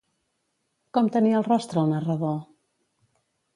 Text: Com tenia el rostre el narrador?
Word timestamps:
Com 0.97 1.09
tenia 1.17 1.37
el 1.41 1.45
rostre 1.49 1.81
el 1.83 1.93
narrador? 1.93 2.35